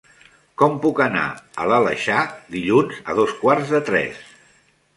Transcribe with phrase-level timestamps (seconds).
[0.61, 4.27] Com puc anar a l'Aleixar dilluns a dos quarts de tres?